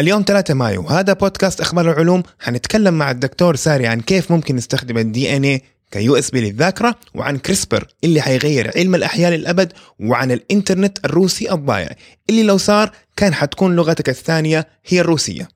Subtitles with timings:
[0.00, 0.82] اليوم 3 مايو.
[0.82, 2.22] وهذا بودكاست أخبار العلوم.
[2.40, 7.86] حنتكلم مع الدكتور ساري عن كيف ممكن نستخدم ال DNA ك USB للذاكرة وعن CRISPR
[8.04, 11.88] اللي حيغير علم الأحياء للأبد وعن الإنترنت الروسي الضايع
[12.30, 15.48] اللي لو صار كان حتكون لغتك الثانية هي الروسية.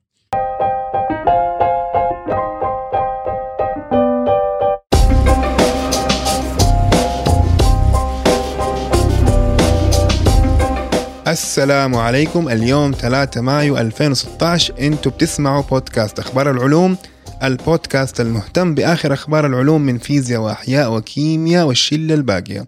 [11.31, 12.49] السلام عليكم.
[12.49, 16.97] اليوم 3 مايو 2016 أنتوا بتسمعوا بودكاست أخبار العلوم.
[17.43, 22.67] البودكاست المهتم بآخر أخبار العلوم من فيزياء وأحياء وكيمياء والشلة الباقية.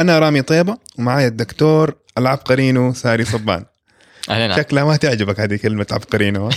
[0.00, 3.64] أنا رامي طيبة ومعايا الدكتور العبقرينو ساري صبان.
[4.30, 4.56] أهلا.
[4.56, 6.50] شكلها ما تعجبك هذه كلمة عبقرينو.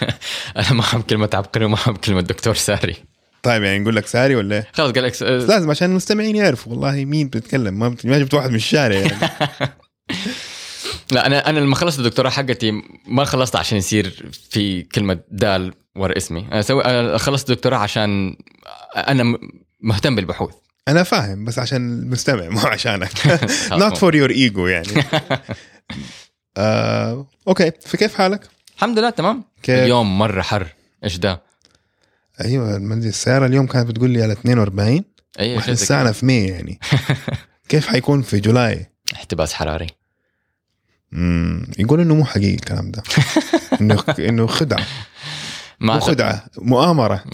[0.56, 2.96] أنا ما أحب كلمة عبقري وما أحب كلمة دكتور ساري.
[3.42, 6.72] طيب يعني نقول لك ساري ولا إيه؟ خلاص قال لك لازم عشان المستمعين يعرفوا.
[6.72, 9.16] والله مين بيتكلم؟ ما ما جبت واحد من الشارع يعني.
[11.12, 16.16] لا أنا أنا لما خلصت الدكتوراه حقتي ما خلصت عشان يصير في كلمة دال ورا
[16.16, 16.48] اسمي.
[16.52, 18.36] أنا سوي أنا خلصت الدكتوراه عشان
[18.96, 19.38] أنا
[19.80, 20.54] مهتم بالبحوث.
[20.88, 23.08] أنا فاهم بس عشان المستمع مو عشانك.
[23.18, 23.98] not خلاص.
[23.98, 25.04] for your ego يعني.
[26.56, 27.72] آه، okay.
[27.86, 29.44] فكيف حالك؟ الحمد لله تمام.
[29.62, 30.66] كيف؟ اليوم مرة حر.
[31.04, 31.42] إيش ده؟
[32.44, 35.04] أيوه ما أدري السيارة اليوم كانت بتقول لي على 42
[35.40, 36.80] اي وإحنا شيء زي الساعة في May يعني.
[37.68, 39.86] كيف حيكون في جولاي؟ احتباس حراري.
[41.14, 43.02] امم يقول إنه مو حقيقي الكلام ده.
[43.80, 44.86] إنه إنه خدعة.
[45.80, 47.24] ما مو خدعة مؤامرة.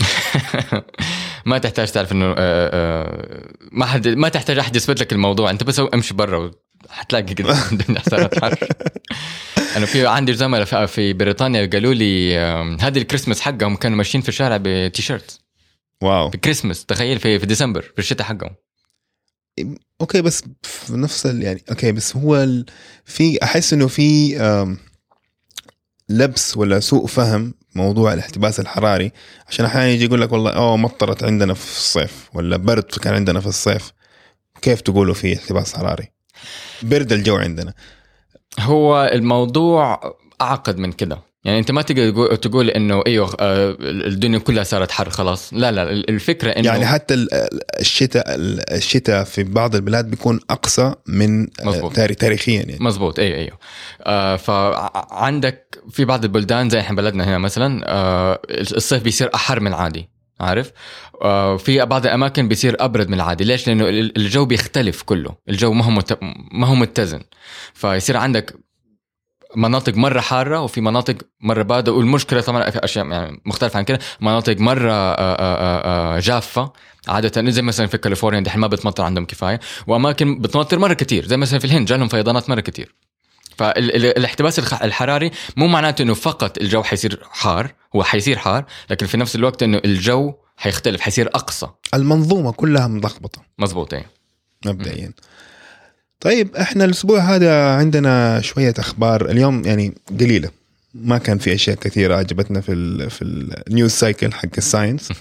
[1.47, 5.51] ما تحتاج تعرف إنه آه، آه، ما حد ما تحتاج أحد يثبت لك الموضوع.
[5.51, 6.51] أنت بس امشي برا
[6.91, 7.57] حتلاقي كده.
[7.73, 8.59] الدنيا صارت حر.
[9.77, 12.39] أنا في عندي زملاء في- بريطانيا قالوا لي
[12.81, 15.41] هذه الكريسماس حقهم كانوا ماشيين في الشارع بتيشيرت
[16.03, 16.29] wow.
[16.29, 18.51] بكريسماس تخيل في في ديسمبر في الشتاء حقهم.
[20.01, 21.25] okay بس في نفس.
[21.25, 22.67] يعني okay بس هو ال...
[23.05, 24.37] في أحس إنه في
[26.09, 29.13] لبس ولا سوء فهم موضوع الاحتباس الحراري
[29.49, 33.41] عشان أحيانا يجي يقول لك والله أوه مطرت عندنا في الصيف ولا برد كان عندنا
[33.41, 33.93] في الصيف.
[34.63, 36.13] كيف تقولوا في احتباس حراري؟
[36.83, 37.75] برد الجو عندنا.
[38.61, 40.01] هو الموضوع
[40.41, 41.23] أعقد من كده.
[41.47, 45.55] يعني أنت ما تقدر تقول- إنه إيوه آه، الدنيا كلها صارت حر خلاص.
[45.55, 50.41] لا لا الفكرة إنه يعني حتى ال- ال- الشتاء ال- الشتاء في بعض البلاد بيكون
[50.51, 51.89] أقصى من آه،.
[51.95, 52.77] تاري- تاريخيا يعني.
[52.81, 53.59] مزبوط أيوه أيوه
[54.03, 59.67] آه فعندك في بعض البلدان زي إحنا بلدنا هنا مثلا آه الصيف بيصير أحر من
[59.67, 60.09] العادي
[60.41, 60.73] عارف؟
[61.23, 63.45] آه في بعض الأماكن بيصير أبرد من العادي.
[63.45, 65.31] ليش؟ لأنه ال- الجو بيختلف كله.
[65.49, 66.19] الجو ما هو مت...
[66.53, 67.21] ما هو متزن.
[67.75, 68.55] فيصير عندك
[69.57, 73.99] مناطق مرة حارة وفي مناطق مرة بارده والمشكلة طبعا في أشياء يعني مختلفة عن كده.
[74.21, 76.73] مناطق مرة آه، آه، آه، جافة.
[77.09, 79.61] عادة زي مثلا في كاليفورنيا دحين ما بتمطر عندهم كفاية.
[79.87, 82.95] وأماكن بتمطر مرة كتير زي مثلا في الهند جالهم فيضانات مرة كتير.
[83.59, 89.37] فالاحتباس الحراري مو معناته إنه فقط الجو حيصير حار هو حيصير حار لكن في نفس
[89.37, 91.69] الوقت إنه الجو حيختلف حيصير أقصى.
[91.95, 94.07] المنظومة كلها ملخبطه مزبوط إيه.
[94.67, 95.13] مبدئيا.
[96.21, 99.31] طيب إحنا الأسبوع هذا عندنا شوية أخبار.
[99.31, 100.51] اليوم يعني قليلة.
[100.95, 103.23] ما كان في أشياء كثيرة عجبتنا في ال في
[103.69, 105.13] ال news cycle حق ال science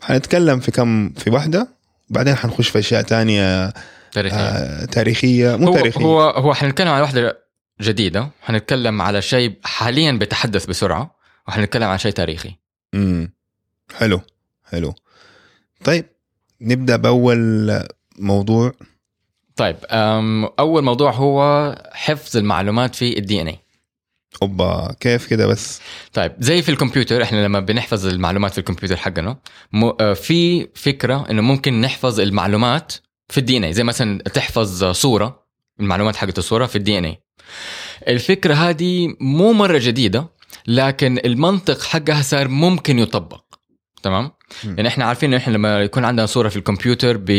[0.00, 1.68] حنتكلم في كم في واحدة.
[2.10, 3.72] وبعدين حنخش في أشياء تانية
[4.12, 5.56] تاريخيا آه تاريخية.
[5.56, 6.04] مو هو تاريخية.
[6.04, 7.38] هو هو حنتكلم على واحدة
[7.80, 8.30] جديدة.
[8.42, 11.16] حنتكلم على شيء حاليا بيتحدث بسرعة
[11.48, 12.56] وحنتكلم عن شيء تاريخي.
[12.94, 13.32] امم
[13.96, 14.20] حلو
[14.70, 14.94] حلو.
[15.84, 16.06] طيب
[16.60, 17.70] نبدأ بأول
[18.18, 18.72] موضوع.
[19.60, 19.76] طيب
[20.58, 23.58] أول موضوع هو حفظ المعلومات في ال DNA
[24.42, 25.80] أوبا كيف كده بس؟
[26.12, 29.36] طيب زي في الكمبيوتر إحنا لما بنحفظ المعلومات في الكمبيوتر حقنا
[29.72, 32.92] م- آه، في فكرة إنه ممكن نحفظ المعلومات
[33.28, 35.44] في ال DNA زي مثلا تحفظ صورة
[35.80, 37.20] المعلومات حقت الصورة في ال DNA
[38.08, 40.26] الفكرة هذه مو مرة جديدة
[40.66, 43.44] لكن المنطق حقها صار ممكن يطبق.
[44.02, 44.30] تمام؟
[44.64, 44.74] مم.
[44.76, 47.30] يعني إحنا عارفين إنه إحنا لما يكون عندنا صورة في الكمبيوتر ب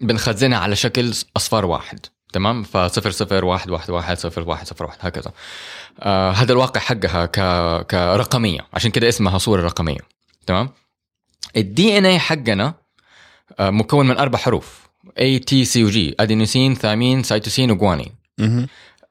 [0.00, 4.98] بنخزنها على شكل أصفار واحد تمام فصفر صفر واحد واحد واحد صفر واحد صفر واحد
[5.00, 5.32] هكذا
[6.00, 7.36] آه هذا الواقع حقها ك...
[7.86, 10.00] كرقمية عشان كده اسمها صورة رقمية
[10.46, 10.68] تمام
[11.56, 12.74] ال DNA حقنا
[13.58, 18.16] آه مكون من أربع حروف A T C و G adenosine thymine cytosine و guanine.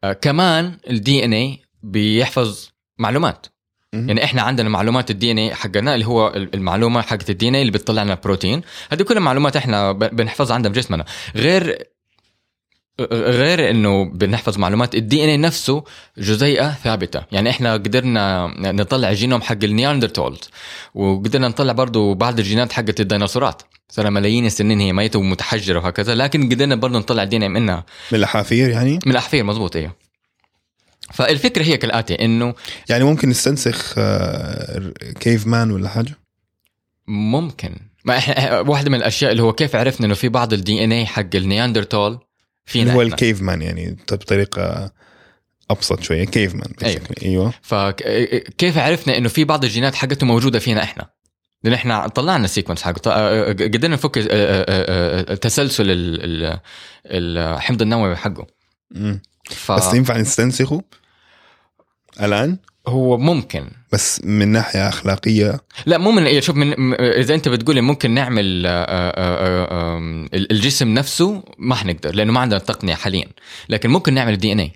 [0.03, 3.45] آه كمان ال DNA بيحفظ معلومات.
[3.94, 8.03] يعني إحنا عندنا معلومات ال DNA حقنا اللي هو المعلومة حقت ال DNA اللي بتطلع
[8.03, 11.06] لنا بروتين هذه كلها معلومات إحنا بنحفظها عندنا بجسمنا
[11.36, 11.83] غير
[13.12, 15.83] غير إنه بنحفظ معلومات ال DNA نفسه
[16.18, 17.21] جزيئة ثابتة.
[17.31, 20.39] يعني إحنا قدرنا نطلع الجينوم حق ال Neanderthals
[20.95, 23.62] وقدرنا نطلع برضو بعض الجينات حقت الديناصورات.
[23.89, 27.85] صار ملايين السنين هي ميتة ومتحجرة وهكذا لكن قدرنا برضو نطلع ال DNA منها.
[28.12, 29.95] من الأحافير يعني؟ من الأحافير مزبوط أيوه
[31.13, 32.53] فالفكرة هي كالآتي إنه
[32.89, 33.94] يعني ممكن نستنسخ
[35.19, 36.17] cave man ولا حاجة؟
[37.07, 37.75] ممكن.
[38.06, 41.35] ما إحنا واحدة من الأشياء اللي هو كيف عرفنا إنه في بعض ال DNA حق
[41.35, 42.19] النياندرتال اللي
[42.65, 43.01] فينا هو.
[43.01, 44.91] ال cave man يعني بطريقه
[45.71, 47.01] أبسط شوية cave man أيوة.
[47.23, 47.53] أيوه.
[47.61, 51.09] فكيف عرفنا إنه في بعض الجينات حقته موجودة فينا إحنا؟
[51.63, 53.44] لأن إحنا طلعنا ال sequence حقه.
[53.51, 56.45] قدرنا نفك آه، آه، آه، تسلسل ال-
[57.06, 58.47] ال- الحمض النووي حقه.
[59.50, 59.72] ف...
[59.72, 60.81] بس ينفع نستنسخه
[62.22, 62.57] الآن؟
[62.88, 63.72] هو ممكن.
[63.92, 68.66] بس من ناحية أخلاقية؟ لا مو من إيه، شوف من إذا أنت بتقولي ممكن نعمل
[68.66, 73.28] آه، آه، آه، الجسم نفسه ما حنقدر لأنه ما عندنا تقنية حاليا.
[73.69, 74.71] لكن ممكن نعمل ال DNA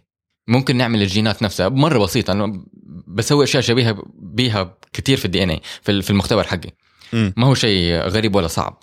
[0.48, 2.32] ممكن نعمل الجينات نفسها مرة بسيطة.
[2.32, 2.64] أنا
[3.08, 6.70] بسوي أشياء شبيهة بيها كثير في ال DNA في المختبر حقي.
[7.14, 8.83] ما هو شيء غريب ولا صعب.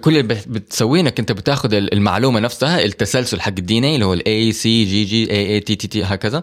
[0.00, 4.14] كل اللي بت- بتسويه إنك أنت بتاخذ المعلومة نفسها التسلسل حق ال DNA اللي هو
[4.14, 6.42] ال A C G G A A T T T هكذا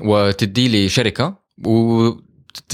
[0.00, 1.38] وتديه لشركة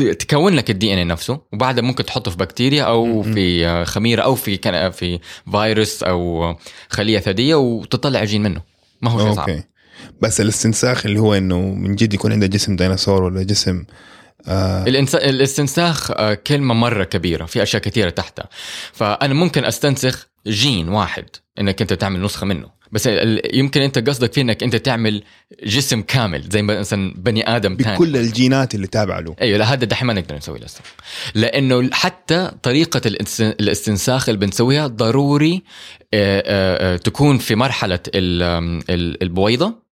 [0.00, 3.22] وتكون لك ال DNA نفسه وبعدها ممكن تحطه في بكتيريا أو.
[3.22, 5.18] في خميرة أو في كان في
[5.50, 6.54] فيروس أو
[6.88, 8.62] خلية ثديه وتطلع جين منه.
[9.02, 9.48] ما هو شيء صعب.
[9.50, 9.62] okay.
[10.20, 13.84] بس الاستنساخ اللي هو إنه من جد يكون عنده جسم ديناصور ولا جسم
[14.48, 14.84] آه.
[14.86, 15.14] الإنس...
[15.14, 18.48] الاستنساخ آه، كلمة مرة كبيرة في أشياء كثيرة تحتها.
[18.92, 21.24] فأنا ممكن أستنسخ جين واحد
[21.60, 22.80] إنك أنت تعمل نسخة منه.
[22.92, 23.08] بس
[23.52, 25.22] يمكن أنت قصدك فيه إنك أنت تعمل
[25.64, 29.36] جسم كامل زي مثلا بني آدم ثاني بكل الجينات اللي تابعة له.
[29.40, 30.80] أيوه لا هذا دحين ما نقدر نسوي لسه
[31.34, 35.62] لأنه حتى طريقة الاست- الاستنساخ اللي بنسويها ضروري
[36.14, 36.42] آه،
[36.94, 37.98] آه، تكون في مرحلة
[39.22, 39.90] البويضة.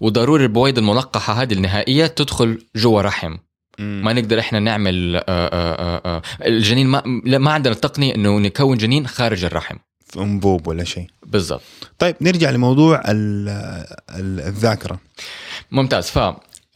[0.00, 3.36] وضروري البويضة الملقحة هذه النهائية تدخل جوا رحم.
[3.78, 7.02] ما نقدر إحنا نعمل آه، آه، آه، آه، الجنين ما
[7.38, 9.76] ما عندنا التقنية إنه نكون جنين خارج الرحم.
[10.06, 11.06] في انبوب ولا شيء.
[11.26, 11.62] بالضبط.
[11.98, 13.48] طيب نرجع لموضوع ال-
[14.10, 14.98] ال- الذاكرة.
[15.70, 16.10] ممتاز.
[16.10, 16.18] ف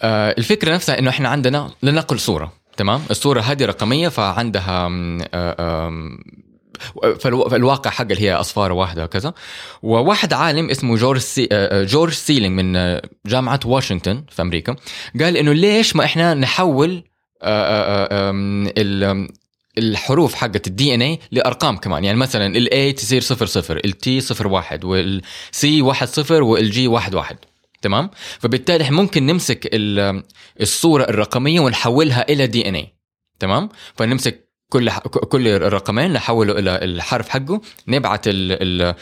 [0.04, 4.88] الفكرة نفسها إنه إحنا عندنا لنقل صورة تمام؟ الصورة هذه رقمية فعندها
[7.04, 9.34] آه، فالواقع حق اللي هي أصفار واحدة وكذا.
[9.82, 14.76] وواحد عالم اسمه جورج سي آه، جورج سيليج من آه، جامعة واشنطن في أمريكا.
[15.20, 17.04] قال إنه ليش ما إحنا نحول
[17.42, 19.26] آه، آه، آه،
[19.78, 22.04] الحروف حقت ال DNA لأرقام كمان.
[22.04, 26.42] يعني مثلا ال A تصير 0 0 ال T 0 1 وال C 1 0
[26.42, 27.36] وال G 1 1
[27.82, 30.22] تمام؟ فبالتالي إحنا ممكن نمسك ال-
[30.60, 32.94] الصورة الرقمية ونحولها إلى DNA
[33.40, 37.60] تمام؟ فنمسك كل كل الرقمين نحوله إلى الحرف حقه.
[37.88, 38.94] نبعت ال- ال-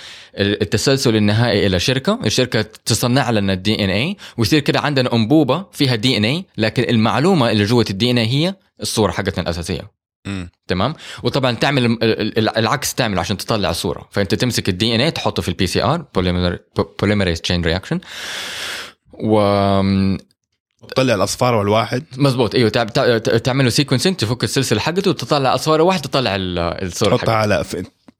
[0.62, 2.18] التسلسل النهائي إلى شركة.
[2.26, 7.84] الشركة تصنع لنا ال DNA ويصير كده عندنا أنبوبة فيها DNA لكن المعلومة اللي جوة
[7.90, 9.94] ال DNA هي الصورة حقتنا الأساسية.
[10.68, 11.98] تمام؟ وطبعا تعمل ال-
[12.38, 14.08] ال- العكس تعمل عشان تطلع الصورة.
[14.10, 16.04] فأنت تمسك ال DNA تحطه في ال PCR
[17.00, 18.00] polymerase chain reaction
[19.12, 19.40] و
[20.92, 22.04] طلع الأصفار والواحد.
[22.16, 26.58] مزبوط إيوه تع- تع- تعمل له sequencing تفك السلسلة حقته وتطلع أصفار واحد تطلع ال-
[26.58, 27.64] الصورة تحطها على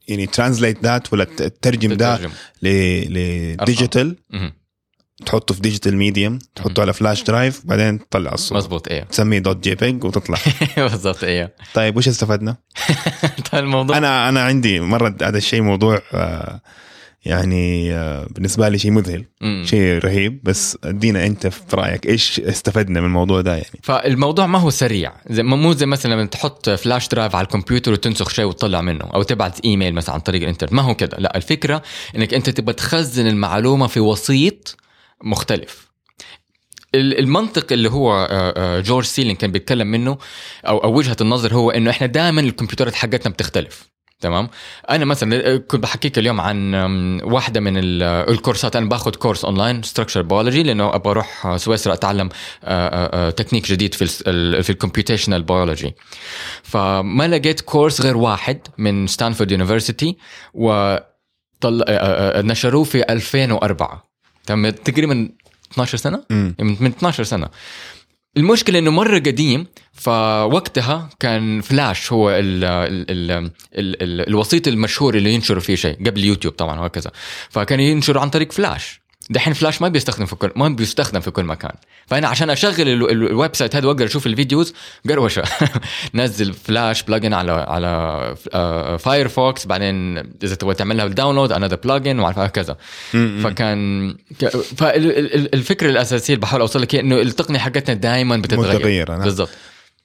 [0.09, 2.21] يعني translate that ولا تترجم ده
[2.63, 4.17] ل digital.
[5.27, 8.59] تحطه في digital medium تحطه على flash drive بعدين تطلع الصورة.
[8.59, 9.05] مزبوط إيوه.
[9.05, 10.39] تسميه dot JPEG وتطلع.
[10.77, 11.51] بالضبط إيوه.
[11.75, 12.57] طيب وش استفدنا؟
[13.53, 16.61] طيب الموضوع أنا أنا عندي مرة هذا الشيء موضوع آه،
[17.25, 19.25] يعني آه، بالنسبة لي شيء مذهل.
[19.65, 20.41] شيء رهيب.
[20.43, 25.13] بس ادينا انت في رأيك إيش استفدنا من الموضوع ده يعني؟ فالموضوع ما هو سريع.
[25.31, 29.23] زي مو زي مثلا لما تحط flash drive على الكمبيوتر وتنسخ شيء وتطلع منه أو
[29.23, 30.73] تبعت إيميل مثلا عن طريق الإنترنت.
[30.73, 31.17] ما هو كده.
[31.19, 31.83] لا الفكرة
[32.17, 34.77] إنك أنت تبغى تخزن المعلومة في وسيط
[35.25, 35.89] مختلف.
[36.95, 38.27] ال- المنطق اللي هو آه،
[38.57, 40.19] آه، جورج سيلين كان بيتكلم منه
[40.67, 43.94] أو وجهة النظر هو إنه إحنا دائما الكمبيوترات حقتنا بتختلف.
[44.25, 44.49] تمام؟
[44.91, 46.75] أنا مثلا كنت بحكيك اليوم عن
[47.25, 48.77] واحدة من ال- الكورسات.
[48.77, 52.29] أنا باخذ course online structure biology لأنه أبغى أروح سويسرا أتعلم
[52.65, 54.07] آه، آه، آه، تكنيك جديد في
[54.63, 55.95] في ال computational biology
[56.63, 60.17] فما لقيت course غير واحد من Stanford University
[60.55, 60.71] و.
[60.73, 61.07] آه،
[61.65, 64.05] آه، آه، نشروه في 2004
[64.47, 65.29] تمام تقريبا
[65.73, 67.49] 12 سنة؟ من 12 سنة.
[68.37, 75.15] المشكلة إنه مرة قديم فوقتها كان فلاش هو ال ال ال ال ال الوسيط المشهور
[75.15, 77.11] اللي ينشروا فيه شيء قبل يوتيوب طبعا وهكذا.
[77.51, 81.45] فكان ينشروا عن طريق فلاش دحين فلاش ما بيستخدم في كل ما بيستخدم في كل
[81.45, 81.71] مكان.
[82.07, 84.75] فأنا عشان أشغل ال- ال- ال website هذا وأقدر أشوف ال videos
[85.09, 85.43] قروشة.
[86.15, 87.89] نزل Flash plugin على على
[88.55, 92.77] آه، Firefox بعدين إذا تبغى تعمل لها download another plugin وهكذا.
[93.15, 93.41] مم.
[93.45, 94.15] فكان
[94.77, 99.11] فالفكرة الاساسيه اللي بحاول أوصل لك هي إنه التقنية حقتنا دائما بتتغير.
[99.11, 99.21] نعم.
[99.23, 99.51] بالضبط.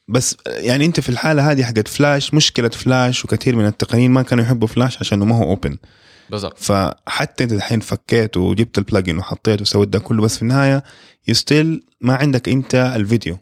[0.07, 4.43] بس يعني أنت في الحالة هذه حقت فلاش مشكلة فلاش وكثير من التقنيين ما كانوا
[4.43, 5.77] يحبوا فلاش عشان ما هو open
[6.31, 6.57] بالضبط.
[6.59, 10.83] فحتى انت الحين فكيت وجبت ال plugin وحطيته وسويت ده كله بس في النهاية
[11.27, 13.37] still ما عندك انت الفيديو.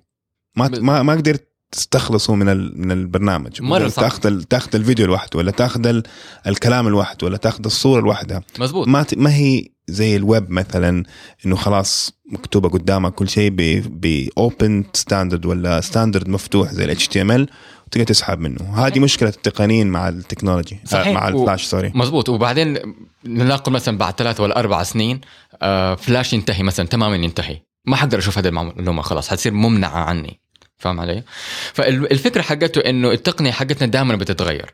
[0.57, 3.61] ما ما ما قدرت تستخلصه من ال- من البرنامج.
[3.61, 4.03] قدرت صعب.
[4.05, 6.03] تاخذ ال- تاخذ الفيديو لوحده ولا تاخذ ال-
[6.47, 8.41] الكلام لوحده ولا تاخذ الصورة لوحدها.
[8.59, 11.03] مزبوط ما ت- ما هي زي الويب مثلا
[11.45, 13.49] إنه خلاص مكتوبة قدامك كل شيء
[13.85, 17.49] ب open standard ولا standard مفتوح زي ال HTML
[17.87, 18.85] وتقدر تسحب منه.
[18.87, 21.07] هذه مشكلة التقنيين مع ال technology صحيح.
[21.07, 25.21] آه، مع و- ال Flash sorry مزبوط وبعدين نلاقي مثلا بعد ثلاث ولا أربع سنين
[25.61, 27.61] آه فلاش ينتهي مثلا تماما ينتهي.
[27.85, 30.39] ما حقدر أشوف هذه المعلومة خلاص حتصير ممنوعة عني.
[30.77, 31.23] فاهم علي؟
[31.73, 34.73] فالفكرة حقته إنه التقنية حقتنا دائما بتتغير.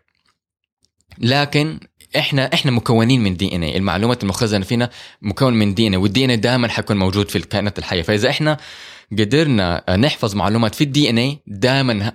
[1.17, 1.79] لكن
[2.17, 4.89] إحنا إحنا مكونين من DNA المعلومات المخزنة فينا
[5.21, 8.01] مكون من DNA وال DNA دائما حيكون موجود في الكائنات الحية.
[8.01, 8.57] فإذا إحنا
[9.11, 12.11] قدرنا نحفظ معلومات في ال DNA دائما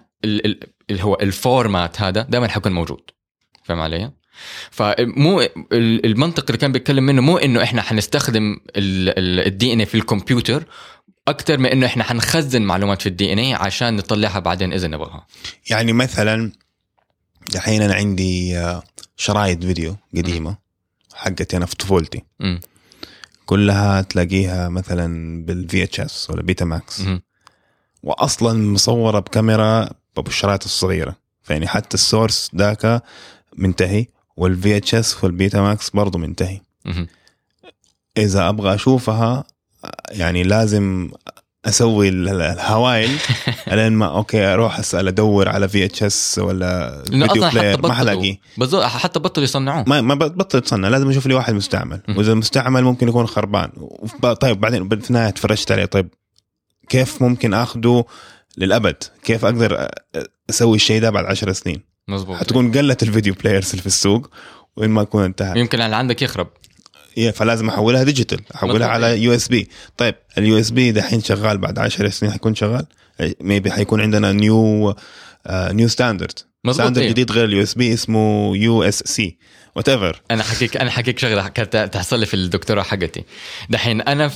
[0.90, 3.00] اللي هو ال format هذا دائما حيكون موجود
[3.64, 4.10] فاهم علي؟
[4.70, 10.64] فمو ال- المنطق اللي كان بيتكلم منه مو إنه إحنا حنستخدم ال DNA في الكمبيوتر
[11.28, 15.26] أكثر من إنه إحنا حنخزن معلومات في ال DNA عشان نطلعها بعدين اذا نبغاها
[15.70, 16.52] يعني مثلا
[17.54, 18.82] الحين أنا عندي آه،
[19.16, 20.56] شرايط فيديو قديمة
[21.14, 22.22] حقتي أنا في طفولتي.
[23.46, 27.02] كلها تلاقيها مثلا بال VHS ولا Betamax.
[28.02, 29.90] واصلا مصورة بكاميرا
[30.26, 31.16] الشرايط الصغيرة.
[31.42, 33.02] فيعني حتى ال source ذاك
[33.56, 36.60] منتهي وال VHS وال Betamax برضه منتهي.
[38.18, 39.44] إذا أبغى أشوفها
[40.10, 41.10] يعني لازم
[41.64, 43.18] أسوي ال- ال- الهوايل
[43.72, 48.38] لين ما okay أروح أسأل أدور على VHS ولا video player ما حلاقيه.
[48.58, 49.84] بالضبط حتى بطلوا يصنعوه.
[49.86, 52.00] ما ما بطل يتصنع لازم أشوف لي واحد مستعمل.
[52.08, 53.70] وإذا المستعمل ممكن يكون خربان.
[54.40, 55.84] طيب بعدين في النهاية تفرجت عليه.
[55.84, 56.08] طيب
[56.88, 58.04] كيف ممكن اخذه
[58.56, 59.88] للأبد؟ كيف أقدر
[60.50, 64.30] أسوي الشيء ده بعد عشر سنين؟ مزبوط حتكون قلت ال video players اللي في السوق
[64.76, 65.60] وين ما يكون انتهى.
[65.60, 66.48] يمكن اللي عندك يخرب.
[67.18, 68.90] إيه، فلازم أحولها digital أحولها مظبوط.
[68.90, 72.86] على USB طيب ال USB دحين شغال بعد 10 سنين حيكون شغال؟
[73.40, 74.94] maybe حيكون عندنا new
[75.50, 76.38] new standard
[76.70, 77.04] standard.
[77.04, 79.38] جديد غير ال USB اسمه يو اس سي
[79.76, 83.24] وات ايفر أنا حكيك أنا حكيك شغلة كانت تحصل لي في الدكتوراه حقتي.
[83.70, 84.30] دحين أنا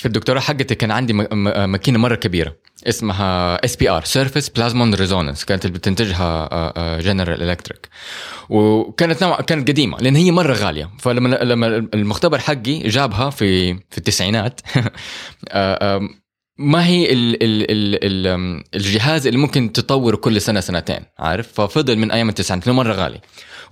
[0.00, 2.56] في- الدكتوراه حقتي كان عندي ماكينة مرة كبيرة
[2.88, 7.88] اسمها SPR surface plasmon resonance كانت اللي بتنتجها General Electric
[8.48, 10.90] وكانت نوع كانت قديمة لأن هي مرة غالية.
[10.98, 14.60] فلما لما المختبر حقي جابها في في التسعينات
[15.48, 16.00] آه،
[16.58, 21.96] ما هي ال ال ال ال الجهاز اللي ممكن تطوره كل سنة سنتين عارف؟ ففضل
[21.98, 23.20] من أيام التسعينات مرة غالي.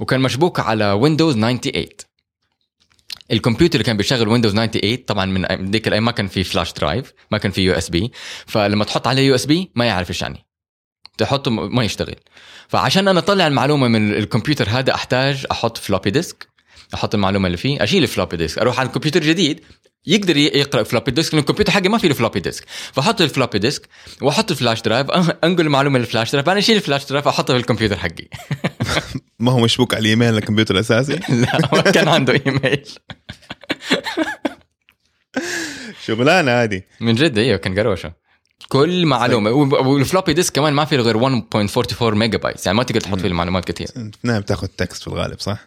[0.01, 1.89] وكان مشبوك على Windows 98
[3.33, 7.13] الكمبيوتر اللي كان بيشغل Windows 98 طبعا من ديك الأيام ما كان في flash drive
[7.31, 8.13] ما كان في USB
[8.47, 10.47] فلما تحط عليه USB ما يعرف إيش يعني.
[11.19, 12.15] تحطه ما يشتغل.
[12.69, 16.49] فعشان أنا أطلع المعلومة من الكمبيوتر هذا أحتاج أحط floppy disk
[16.95, 19.61] أحط المعلومة اللي فيه أشيل ال floppy disk أروح على الكمبيوتر جديد
[20.07, 23.89] يقدر يقرأ floppy disk لأن الكمبيوتر حقي ما فيه floppy disk فأحط ال floppy disk
[24.23, 25.11] وأحط ال flash drive
[25.45, 28.29] أنقل المعلومة لل flash drive أنا أشيل ال flash drive احطه في الكمبيوتر حقي.
[29.39, 32.85] ما هو مشبوك على الإيميل الكمبيوتر الأساسي؟ لا ما كان عنده إيميل.
[36.07, 38.28] شغلانه هذه من جد إيوه كان قروشة.
[38.69, 39.51] كل معلومة.
[39.51, 43.29] وال floppy disk كمان ما في غير 1.44 ميجا بايت يعني ما تقدر تحط فيه
[43.29, 43.89] المعلومات كثير.
[44.23, 45.59] نعم بتاخذ text في الغالب صح؟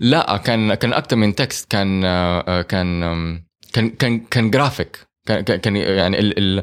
[0.00, 5.40] لا كان كان أكثر من text كان آه، كان آم، كان كان كان جرافيك كان
[5.40, 6.62] كان- كان يعني ال ال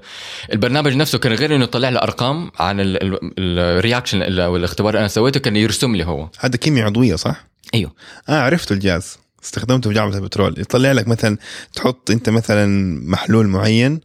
[0.53, 5.07] البرنامج نفسه كان غير إنه يطلع لي أرقام عن ال reaction أو الاختبار اللي أنا
[5.07, 6.29] سويته كان يرسم لي هو.
[6.39, 7.93] هذا كيمياء عضوية صح؟ أيوه.
[8.29, 10.55] آه عرفت الجهاز استخدمته في جامعة البترول.
[10.57, 11.37] يطلع لك مثلا
[11.75, 12.65] تحط أنت مثلا
[13.09, 14.01] محلول معين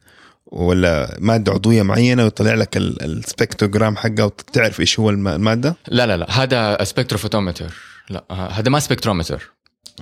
[0.53, 5.77] ولا مادة عضوية معينة ويطلع لك ال- ال spectrogram حقه وتعرف إيش هو الم- المادة؟
[5.89, 6.27] لا لا لا.
[6.43, 7.75] هذا spectrophotometer
[8.11, 9.51] لا آه، هذا ما spectrometer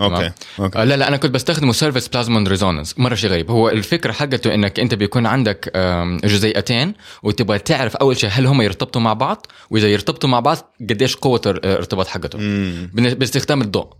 [0.00, 0.30] okay
[0.60, 0.78] okay.
[0.78, 3.50] آه، لا لا أنا كنت بستخدمه surface plasmon resonance مرة شيء غريب.
[3.50, 5.70] هو الفكرة حقته إنك أنت بيكون عندك
[6.24, 10.56] جزيئتين وتبغى تعرف أول شيء هل هم يرتبطوا مع بعض وإذا يرتبطوا مع بعض
[10.90, 13.92] قديش قوة الارتباط بن- باستخدام الضوء.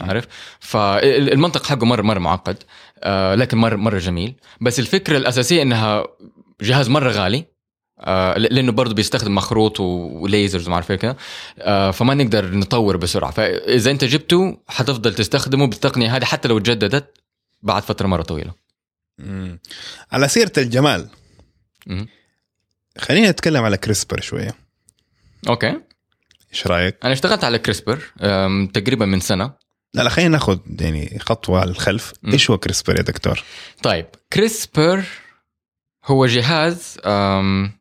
[0.00, 0.24] عارف؟
[0.60, 2.56] فالمنطق حقه مرة مرة معقد
[2.98, 4.34] آه، لكن مرة مرة جميل.
[4.60, 6.04] بس الفكرة الأساسية إنها
[6.60, 7.44] جهاز مرة غالي
[8.00, 11.16] آه، لأنه برضه بيستخدم مخروط وليزرز وما أعرف إيه كده
[11.58, 13.30] آه، فما نقدر نطور بسرعة.
[13.30, 17.18] فإذا أنت جبته حتفضل تستخدمه بالتقنية هذه حتى لو تجددت
[17.62, 18.54] بعد فترة مرة طويلة.
[19.20, 19.58] أمم.
[20.12, 21.08] على سيرة الجمال
[21.86, 22.06] مم.
[22.98, 24.54] خلينا نتكلم على كريسبر شوية.
[25.48, 25.80] Okay.
[26.52, 27.98] إيش رأيك؟ أنا اشتغلت على CRISPR
[28.74, 29.54] تقريبا من سنة
[29.94, 32.12] لا لا خلينا ناخذ يعني خطوة للخلف.
[32.32, 33.42] إيش هو CRISPR يا دكتور؟
[33.82, 35.04] طيب CRISPR
[36.04, 37.72] هو جهاز أم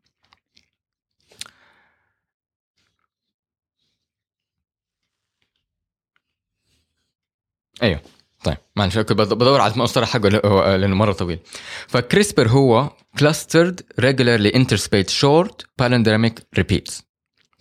[7.84, 8.02] أيوه
[8.44, 10.30] طيب معلش كنت بد- بدور على المصطلح حقه
[10.78, 11.40] لأنه مرة طويل
[11.88, 12.90] ف CRISPR هو
[13.20, 17.04] clustered regularly interspaced short palindromic repeats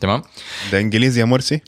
[0.01, 0.23] تمام؟
[0.73, 1.61] ده انجليزي يا مرسي؟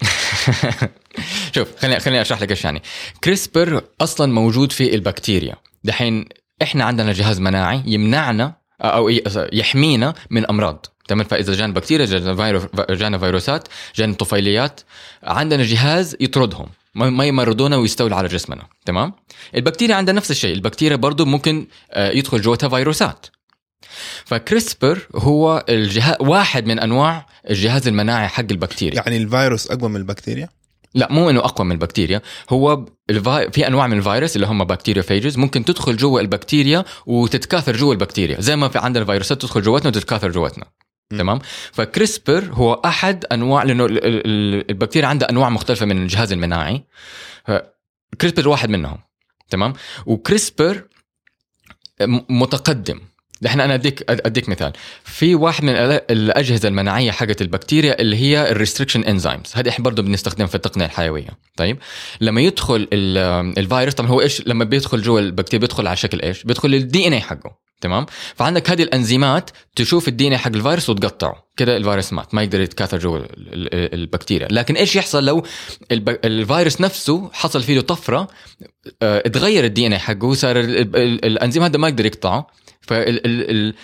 [1.54, 2.82] شوف خليني خليني أشرح لك إيش يعني.
[3.24, 5.54] CRISPR أصلا موجود في البكتيريا.
[5.84, 6.24] دحين
[6.62, 9.10] إحنا عندنا جهاز مناعي يمنعنا أو
[9.52, 10.86] يحمينا من أمراض.
[11.08, 14.80] تمام؟ فإذا جانا بكتيريا جانا فيرو جانا فيروسات جانا طفيليات
[15.22, 16.68] عندنا جهاز يطردهم.
[16.94, 18.66] ما ما يمرضونا ويستولوا على جسمنا.
[18.86, 19.12] تمام؟
[19.54, 20.54] البكتيريا عندها نفس الشيء.
[20.54, 23.26] البكتيريا برضو ممكن آه، يدخل جوتها فيروسات.
[24.24, 28.96] ف CRISPR هو الجهاز واحد من أنواع الجهاز المناعي حق البكتيريا.
[28.96, 30.48] يعني الفيروس أقوى من البكتيريا؟
[30.94, 32.22] لا مو إنه أقوى من البكتيريا.
[32.50, 33.50] هو الفي...
[33.52, 38.40] في أنواع من الفيروس اللي هم bacteriophages ممكن تدخل جوا البكتيريا وتتكاثر جوا البكتيريا.
[38.40, 40.64] زي ما في عندنا فيروسات تدخل جواتنا وتتكاثر جواتنا.
[41.10, 41.38] تمام؟
[41.72, 46.32] ف CRISPR هو أحد أنواع لأنه ال- ال- ال- البكتيريا عندها أنواع مختلفة من الجهاز
[46.32, 46.84] المناعي.
[48.20, 48.98] CRISPR واحد منهم.
[49.50, 49.72] تمام؟
[50.06, 50.82] و CRISPR
[52.28, 53.00] متقدم.
[53.46, 54.72] إحنا أنا اديك أديك مثال.
[55.04, 55.72] في واحد من
[56.10, 60.84] الأجهزة المناعية حقت البكتيريا اللي هي ال restriction enzymes هذه إحنا برضه بنستخدمها في التقنية
[60.86, 61.28] الحيوية.
[61.56, 61.78] طيب؟
[62.20, 66.44] لما يدخل ال- الفيروس طبعا هو إيش؟ لما بيدخل جوا البكتيريا بيدخل على شكل إيش؟
[66.44, 67.68] بيدخل ال DNA حقه.
[67.80, 71.44] تمام؟ فعندك هذه الأنزيمات تشوف ال DNA حق الفيروس وتقطعه.
[71.56, 72.34] كده الفيروس مات.
[72.34, 73.24] ما يقدر يتكاثر جوا ال-
[73.74, 74.48] ال- البكتيريا.
[74.50, 75.42] لكن إيش يحصل لو
[76.24, 78.28] الفيروس نفسه حصل فيه طفرة
[79.02, 82.46] آه، اتغير ال DNA حقه وصار ال- ال- ال- الأنزيم هذا ما يقدر يقطعه.
[82.88, 83.74] فال ال ال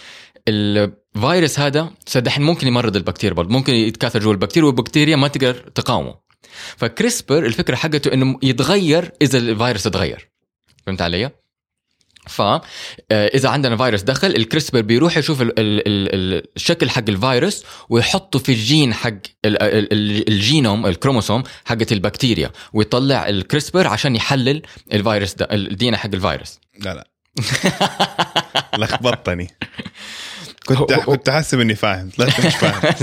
[0.48, 6.14] الفيروس هذا دحين ممكن يمرض البكتيريا برضه ممكن يتكاثر جوا البكتيريا والبكتيريا ما تقدر تقاومه.
[6.76, 10.28] ف CRISPR الفكرة حقته إنه يتغير إذا الفيروس اتغير
[10.86, 11.30] فهمت علي؟
[12.26, 12.60] ف آه،
[13.10, 18.52] إذا عندنا فيروس دخل الكريسبر بيروح يشوف ال ال ال الشكل حق الفيروس ويحطه في
[18.52, 19.08] الجين حق
[19.44, 25.63] ال ال ال الجينوم الكروموسوم حقت البكتيريا ويطلع ال CRISPR عشان يحلل الفيروس ده ال
[25.63, 26.58] DNA حق الفيروس.
[26.78, 27.13] لا لا.
[28.78, 29.48] لخبطتني
[30.66, 32.10] كنت كنت حاسب إني فاهم.
[32.18, 32.94] طلعت مش فاهم.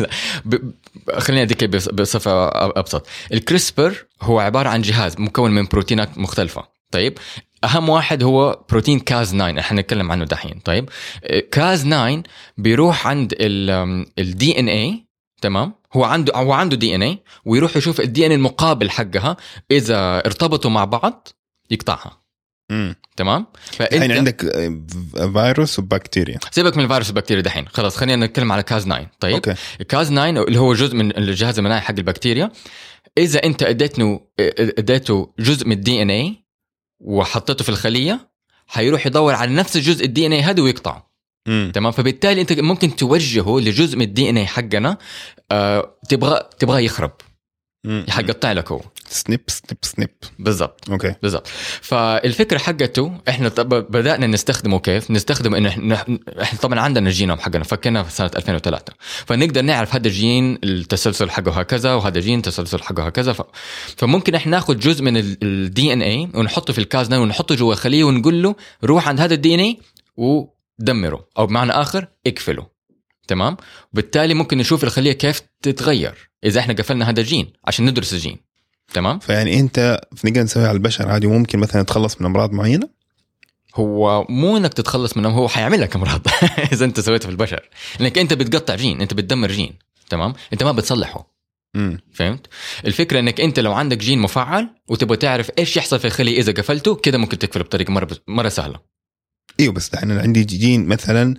[1.20, 3.08] خليني اديك بص- بصفة أبسط.
[3.34, 6.68] ال CRISPR هو عبارة عن جهاز مكون من بروتينات مختلفة.
[6.92, 7.18] طيب؟
[7.64, 10.60] أهم واحد هو بروتين Cas 9 إحنا نتكلم عنه دحين.
[10.66, 10.90] طيب؟
[11.52, 12.24] Cas 9
[12.58, 13.34] بيروح عند
[14.20, 15.06] ال DNA
[15.42, 19.38] تمام؟ هو عنده هو عنده DNA ويروح يشوف ال DNA المقابل حقها
[19.72, 21.28] إذا ارتبطوا مع بعض
[21.72, 22.21] يقطعها.
[22.72, 22.96] مم.
[23.18, 23.46] تمام؟
[23.82, 24.82] الحين عندك آه،
[25.34, 26.40] فيروس وبكتيريا.
[26.52, 27.68] سيبك من الفيروس والبكتيريا دحين.
[27.68, 29.54] خلاص خلينا نتكلم على Cas 9 طيب؟ Okay.
[29.90, 32.52] Cas 9 اللي هو جزء من الجهاز المناعي حق البكتيريا.
[33.18, 34.20] إذا أنت اديته
[34.60, 36.46] أديته جزء من ال DNA
[37.00, 38.32] وحطيته في الخلية
[38.68, 41.12] حيروح يدور على نفس الجزء ال DNA هذا ويقطعه.
[41.48, 41.72] مم.
[41.76, 44.98] تمام؟ فبالتالي أنت ممكن توجهه لجزء من ال DNA حقنا
[45.52, 47.12] آه تبغى تبغاه يخرب.
[48.10, 48.82] حيقطع لك هو.
[49.10, 50.10] snip snip snip.
[50.40, 50.90] بالضبط.
[50.90, 51.16] Okay.
[51.22, 51.48] بالضبط.
[51.82, 56.06] فالفكرة حقته إحنا بدأنا نستخدمه كيف؟ نستخدم انه إحنا
[56.42, 58.94] إحنا طبعا عندنا الجينوم حقنا فكنا في سنة 2003
[59.26, 63.34] فنقدر نعرف هذا الجين التسلسل حقه هكذا وهذا جين التسلسل حقه هكذا.
[63.34, 63.42] ف...
[63.98, 68.04] فممكن إحنا ناخذ جزء من ال DNA ونحطه في ال Cas nine ونحطه جوا خليه
[68.04, 69.80] ونقول له روح عند هذا ال DNA
[70.18, 71.28] ودمره.
[71.38, 72.71] أو بمعنى آخر اقفله.
[73.32, 73.58] تمام؟
[73.94, 78.38] وبالتالي ممكن نشوف الخلية كيف تتغير إذا إحنا قفلنا هذا الجين عشان ندرس الجين.
[78.94, 82.90] تمام؟ فيعني أنت نقدر نسويها على البشر عادي وممكن مثلا نتخلص من أمراض معينة؟
[83.76, 86.22] هو مو إنك تتخلص منهم هو حيعمل لك أمراض
[86.74, 87.70] إذا أنت سويته في البشر.
[88.00, 89.74] لأنك أنت بتقطع جين أنت بتدمر جين.
[90.10, 91.32] تمام؟ أنت ما بتصلحه.
[91.76, 92.48] امم فهمت؟
[92.86, 96.96] الفكرة إنك أنت لو عندك جين مفعل وتبغى تعرف إيش يحصل في الخلية إذا قفلته
[96.96, 98.92] كده ممكن تقفله بطريقة مرة مرة سهلة.
[99.60, 101.36] إيوه بس أنا عندي جين مثلا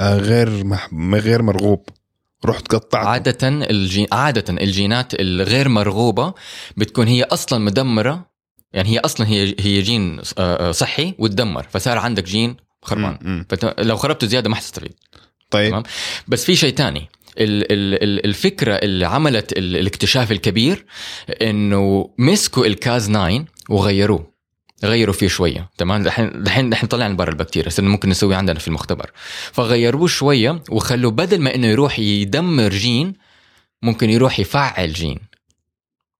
[0.00, 0.88] غير مح...
[1.14, 1.88] غير مرغوب.
[2.46, 6.34] رحت قطعت عادة الجين عادة الجينات الغير مرغوبة
[6.76, 8.30] بتكون هي أصلا مدمرة.
[8.72, 11.66] يعني هي أصلا هي هي جين آه، آه، صحي وتدمر.
[11.70, 13.44] فصار عندك جين خربان.
[13.48, 14.92] فلو خربته زيادة ما حتستفيد.
[15.50, 15.70] طيب.
[15.70, 15.82] تمام؟
[16.28, 17.08] بس في شيء تاني.
[17.38, 20.86] ال- ال- ال- الفكرة اللي عملت ال- الاكتشاف الكبير
[21.42, 24.27] إنه مسكوا ال Cas 9 وغيروه.
[24.84, 28.68] غيروا فيه شوية تمام؟ دحين دحين دحين طلعنا برا البكتيريا صرنا ممكن نسوي عندنا في
[28.68, 29.10] المختبر.
[29.52, 33.12] فغيروه شوية وخلوا بدل ما إنه يروح يدمر جين
[33.82, 35.18] ممكن يروح يفعل جين.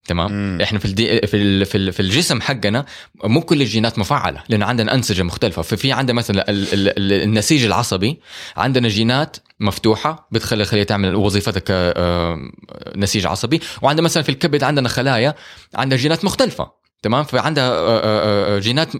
[0.06, 0.58] تمام؟ مم.
[0.62, 2.84] إحنا في الدي في ال- في ال- في الجسم حقنا
[3.24, 5.62] مو كل الجينات مفعلة لأن عندنا أنسجة مختلفة.
[5.62, 8.20] ففي عندنا مثلا ال- ال- ال- النسيج العصبي
[8.56, 11.60] عندنا جينات مفتوحة بتخلي الخليه تعمل وظيفتها
[12.94, 13.60] كنسيج عصبي.
[13.82, 15.34] وعندنا مثلا في الكبد عندنا خلايا
[15.74, 16.78] عندها جينات مختلفة.
[17.02, 18.92] تمام؟ فعندها آه، آه، آه، جينات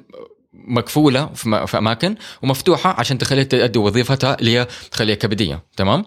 [0.52, 1.26] مكفولة
[1.66, 6.04] في أماكن ومفتوحة عشان تخليها تؤدي وظيفتها اللي هي خليه كبدية تمام؟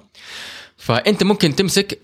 [0.78, 2.00] فأنت ممكن تمسك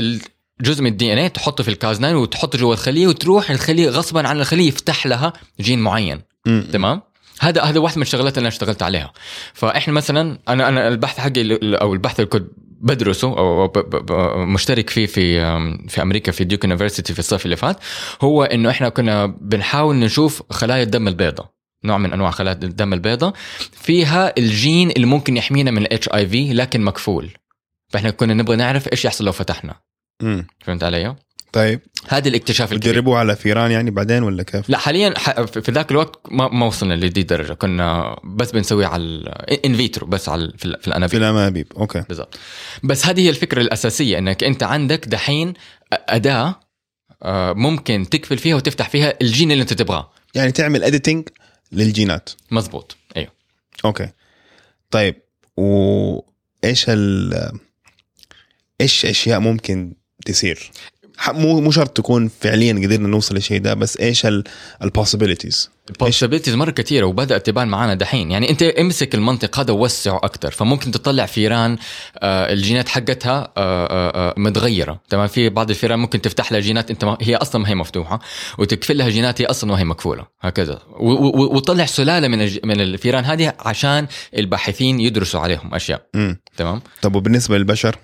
[0.62, 4.28] جزء من ال DNA تحطه في ال Cas 9 وتحطه جوا الخلية وتروح الخلية غصبا
[4.28, 6.21] عن الخلية يفتح لها جين معين.
[6.45, 7.02] تمام؟
[7.39, 9.13] هذا هذا واحد من الشغلات اللي أنا اشتغلت عليها.
[9.54, 13.73] فإحنا مثلا أنا أنا البحث حقي أو البحث اللي كنت بدرسه أو
[14.45, 15.39] مشترك فيه في
[15.87, 17.77] في أمريكا في Duke University في الصيف اللي فات
[18.21, 21.49] هو إنه إحنا كنا بنحاول نشوف خلايا الدم البيضاء
[21.83, 23.33] نوع من أنواع خلايا الدم البيضاء
[23.71, 27.29] فيها الجين اللي ممكن يحمينا من ال HIV لكن مكفول
[27.89, 29.75] فإحنا كنا نبغى نعرف إيش يحصل لو فتحنا
[30.21, 30.47] مم.
[30.59, 31.15] فهمت علي؟
[31.53, 31.79] طيب.
[32.07, 32.91] هذا الاكتشاف الكبير.
[32.91, 35.13] بتجربوه على فيران يعني بعدين ولا كيف؟ لا حاليا
[35.45, 37.53] في ذاك الوقت ما, ما وصلنا لدي الدرجة.
[37.53, 39.33] كنا بس بنسوي على
[39.65, 41.15] in vitro بس على في, في في الأنابيب.
[41.19, 41.67] الأنابيب.
[41.77, 42.03] Okay.
[42.10, 42.39] بالضبط.
[42.83, 45.53] بس هذه هي الفكرة الأساسية إنك أنت عندك دحين
[45.91, 46.60] أداة
[47.23, 50.12] آه، ممكن تكفل فيها وتفتح فيها الجين اللي أنت تبغاه.
[50.36, 51.29] يعني تعمل editing
[51.71, 52.29] للجينات.
[52.51, 53.31] مزبوط أيوه.
[53.86, 54.10] Okay.
[54.91, 55.15] طيب
[55.57, 57.51] وايش ال
[58.81, 59.93] إيش أشياء ممكن
[60.25, 60.71] تصير؟
[61.27, 64.27] مو مو شرط تكون فعليا قدرنا نوصل للشيء ده بس إيش
[64.83, 68.32] ال possibilities؟ ال possibilities مرة كثيره وبدات تبان معنا دحين.
[68.32, 71.77] يعني أنت امسك المنطق هذا ووسعه أكثر فممكن تطلع فيران
[72.17, 73.88] آه، الجينات حقتها آه،
[74.30, 75.01] آه، متغيرة.
[75.10, 78.19] تمام؟ في بعض الفيران ممكن تفتح لها جينات أنت هي أصلا ما هي مفتوحة
[78.58, 80.25] وتكفل لها جينات هي أصلا ما هي مكفولة.
[80.41, 80.80] هكذا.
[80.99, 86.01] و- و- وطلع سلالة من من الفيران هذه عشان الباحثين يدرسوا عليهم أشياء.
[86.58, 87.95] تمام؟ طب وبالنسبة للبشر؟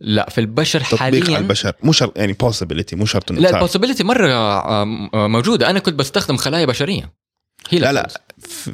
[0.00, 1.72] لا في البشر تطبيق على حاليا البشر.
[1.82, 3.50] مو شرط يعني possibility مو شرط لا.
[3.50, 4.82] ال possibility مرة آه،
[5.14, 5.70] آه، موجودة.
[5.70, 7.12] أنا كنت بستخدم خلايا بشرية.
[7.68, 8.08] هي لا لا.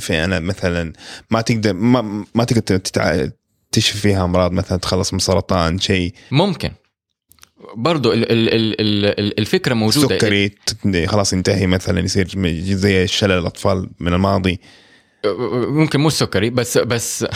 [0.00, 0.92] في أنا مثلا
[1.30, 3.26] ما تقدر ما, ما تقدر تتع...
[3.72, 6.14] تشفي فيها أمراض مثلا تخلص من سرطان شيء.
[6.30, 6.70] ممكن.
[7.76, 8.80] برضو ال ال ال
[9.20, 10.18] ال الفكرة موجودة.
[10.18, 10.54] سكري
[11.06, 12.28] خلاص ينتهي مثلا يصير
[12.74, 14.60] زي شلل الأطفال من الماضي.
[15.26, 17.26] ممكن مو السكري بس بس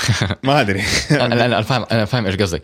[0.43, 0.83] ما أدري.
[1.11, 2.63] أنا أنا فاهم أنا فاهم إيش قصدك.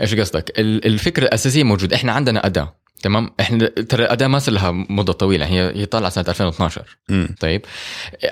[0.00, 4.54] إيش قصدك؟ ال- الفكرة الأساسية موجوده إحنا عندنا أداة تمام؟ إحنا ترى الأداة ما صار
[4.54, 7.28] لها مدة طويلة هي هي طالعة سنة 2012 مم.
[7.40, 7.62] طيب؟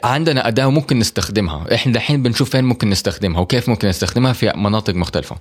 [0.05, 1.75] عندنا أداة وممكن نستخدمها.
[1.75, 5.37] إحنا الحين بنشوف فين ممكن نستخدمها وكيف ممكن نستخدمها؟ في مناطق مختلفة.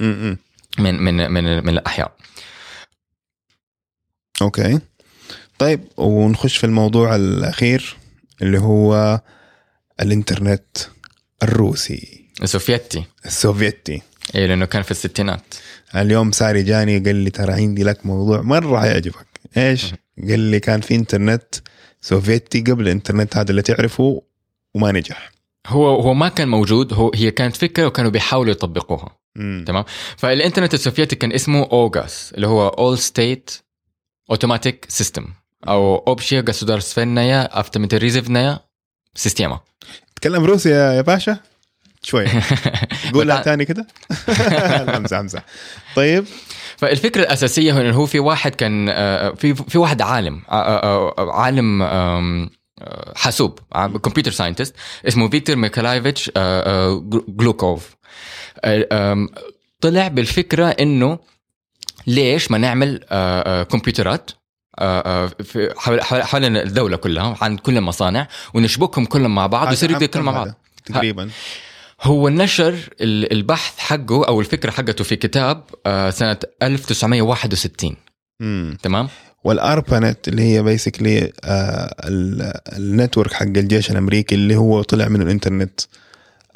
[0.00, 0.36] مم.
[0.78, 2.12] من من من من الأحياء.
[4.42, 4.78] Okay.
[5.58, 7.96] طيب ونخش في الموضوع الأخير
[8.42, 9.20] اللي هو
[10.01, 10.77] الانترنت
[11.43, 14.01] الروسي السوفيتي السوفيتي
[14.35, 15.43] اي لانه كان في الستينات
[15.95, 19.93] اليوم ساري جاني قال لي ترى عندي لك موضوع مره حيعجبك ايش
[20.29, 21.55] قال لي كان في انترنت
[22.01, 24.21] سوفيتي قبل الانترنت هذا اللي تعرفه
[24.75, 25.31] وما نجح
[25.67, 29.63] هو هو ما كان موجود هو هي كانت فكره وكانوا بيحاولوا يطبقوها مم.
[29.67, 29.83] تمام
[30.17, 33.51] فالانترنت السوفيتي كان اسمه اوغاس اللي هو اول ستيت
[34.29, 35.27] اوتوماتيك سيستم
[35.67, 38.59] او اوبشيا государственная автоматизированная
[39.16, 39.60] система
[40.16, 41.38] تكلم روسي يا باشا؟
[42.02, 42.26] شوي.
[43.14, 43.86] قولها تاني كده.
[44.96, 45.42] امزح امزح
[45.96, 46.24] طيب.
[46.76, 50.78] فالفكرة الأساسية هو إنه هو في واحد كان آه، في في واحد عالم آه،
[51.18, 51.82] آه، عالم
[53.16, 53.58] حاسوب
[54.02, 54.74] computer scientist
[55.08, 57.96] اسمه فيكتور ميخايلوفيتش آه، جلوشكوف.
[59.80, 61.18] طلع بالفكرة إنه
[62.06, 63.04] ليش ما نعمل
[63.70, 64.30] كمبيوترات
[65.44, 65.72] في
[66.22, 70.54] حوالين الدولة كلها عن كل المصانع ونشبكهم كلهم مع بعض ويصيروا يتكلموا مع بعض.
[70.86, 71.30] تقريبا.
[72.02, 77.96] هو نشر ال- البحث حقه أو الفكرة حقته في كتاب آه، سنة 1961
[78.40, 78.76] مم.
[78.82, 79.08] تمام؟
[79.44, 81.32] والأربانت اللي هي بيسكلي
[82.78, 85.80] النتورك حق الجيش الأمريكي اللي هو طلع من الإنترنت.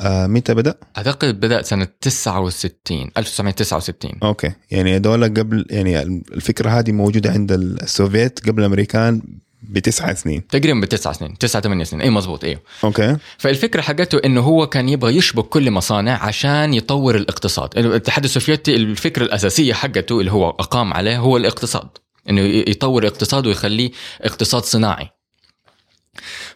[0.00, 4.52] آه متى بدأ؟ أعتقد بدأ سنة 69 1969 Okay.
[4.70, 9.22] يعني هذول قبل يعني الفكرة هذه موجودة عند السوفيت قبل الأمريكان
[9.62, 10.46] بتسعة سنين.
[10.46, 12.02] تقريبا بتسع سنين تسعة ثمانية سنين.
[12.02, 12.60] أي مزبوط أيوه.
[12.84, 13.16] Okay.
[13.38, 17.78] فالفكرة حقته إنه هو كان يبغى يشبك كل مصانع عشان يطور الاقتصاد.
[17.78, 21.88] الاتحاد السوفيتي الفكرة الأساسية حقته اللي هو أقام عليه هو الاقتصاد.
[22.30, 23.90] إنه يطور اقتصاد ويخليه
[24.22, 25.08] اقتصاد صناعي.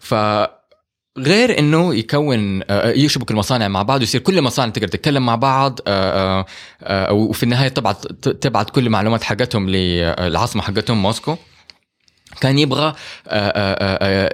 [0.01, 0.15] ف
[1.19, 5.81] غير إنه يكون آه، يشبك المصانع مع بعض ويصير كل المصانع تقدر تتكلم مع بعض
[5.87, 6.47] آه،
[6.83, 11.37] آه، وفي النهاية تبعت تبعت كل المعلومات حقتهم للعاصمه حقتهم موسكو.
[12.41, 12.95] كان يبغى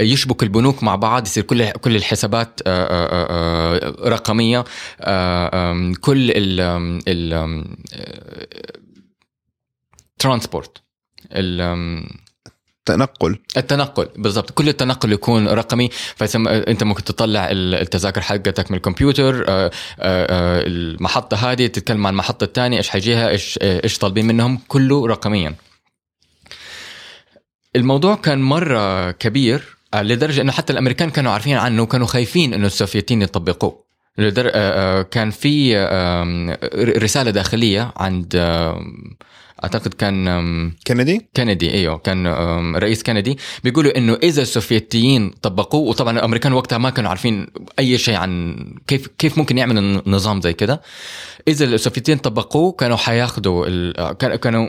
[0.01, 2.61] يشبك البنوك مع بعض يصير كل كل الحسابات
[4.07, 4.65] رقمية
[6.01, 7.65] كل ال
[10.19, 10.83] ترانسبورت
[12.85, 14.51] تنقل التنقل بالضبط.
[14.51, 16.49] كل التنقل يكون رقمي فسم...
[16.49, 22.45] انت ممكن تطلع التذاكر حقتك من الكمبيوتر آه، آه، آه، المحطة هذه تتكلم عن المحطة
[22.45, 25.55] الثانية إيش حيجيها إيش إيش طالبين منهم كله رقميا.
[27.77, 33.23] الموضوع كان مرة كبير لدرجة إنه حتى الأمريكان كانوا عارفين عنه وكانوا خايفين إنه السوفيتيين
[33.23, 33.91] يطبقوه.
[35.11, 35.77] كان في
[36.75, 38.37] رسالة داخلية عند
[39.65, 42.27] أعتقد كان كندي؟ كندي إيوه كان
[42.77, 43.39] رئيس كندي.
[43.65, 47.47] بيقولوا إنه إذا السوفيتيين طبقوه وطبعا الأمريكان وقتها ما كانوا عارفين
[47.79, 50.83] أي شيء عن كيف كيف ممكن يعمل نظام زي كده.
[51.49, 52.97] إذا السوفيتيين طبقوه كانوا.
[54.13, 54.69] كان- كانوا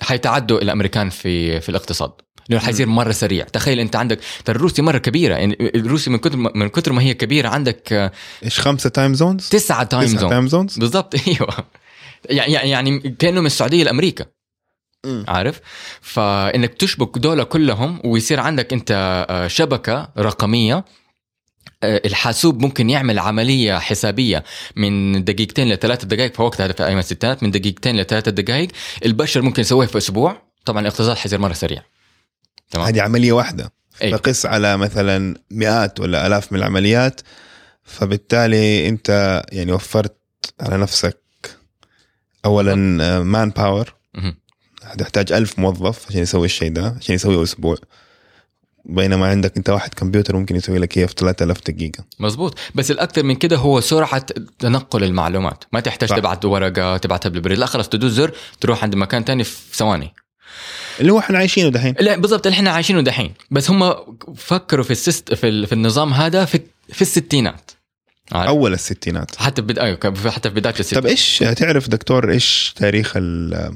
[0.00, 2.10] حيتعدوا الأمريكان في في الاقتصاد.
[2.48, 3.44] لأنه حيصير مرة سريع.
[3.44, 5.34] تخيل أنت عندك ترى الروسي مرة كبيرة.
[5.34, 8.12] يعني الروسي من كثر من كثر ما هي كبيرة عندك
[8.44, 11.54] إيش خمسة time zones؟ تسعة time تسعة zone time zones؟ بالضبط إيوه.
[12.28, 14.26] يعني يعني كأنه من السعودية لأمريكا.
[15.28, 15.60] عارف؟
[16.00, 20.84] فإنك تشبك دول كلهم ويصير عندك أنت آه، شبكة رقمية
[21.82, 24.44] آه، الحاسوب ممكن يعمل عملية حسابية
[24.76, 28.68] من دقيقتين لثلاثة دقائق في وقتها في أيام الستينات من دقيقتين لثلاثة دقائق
[29.04, 30.42] البشر ممكن يسويها في أسبوع.
[30.64, 31.82] طبعا الاقتصاد حيصير مرة سريع.
[32.70, 33.72] تمام؟ هذه عملية واحدة.
[34.02, 34.10] أي.
[34.12, 37.20] فقس على مثلا مئات ولا آلاف من العمليات
[37.84, 40.16] فبالتالي أنت يعني وفرت
[40.60, 41.20] على نفسك
[42.44, 42.74] اولا
[43.22, 43.94] manpower.
[44.82, 47.76] هتحتاج ألف موظف عشان يسوي الشيء ده عشان يسويه أسبوع.
[48.84, 52.04] بينما عندك أنت واحد كمبيوتر ممكن يسوي لك إياه في 3000 دقيقة.
[52.20, 54.26] مزبوط بس الأكثر من كده هو سرعة
[54.58, 55.64] تنقل المعلومات.
[55.72, 56.16] ما تحتاج صح.
[56.16, 60.14] تبعت ورقة تبعتها بالبريد لا خلاص تدوس زر تروح عند مكان تاني في ثواني.
[61.00, 61.94] اللي هو إحنا عايشينه دحين.
[62.00, 63.34] لا بالضبط اللي إحنا عايشينه دحين.
[63.50, 63.94] بس هم
[64.36, 66.60] فكروا في ال syst في, ال- في النظام هذا في
[66.92, 67.70] في الستينات.
[68.32, 69.78] عارف؟ أول الستينات حتى بد...
[69.78, 73.74] أيوة كان في- حتى في بداية الستينات طب إيش تعرف دكتور إيش تاريخ ال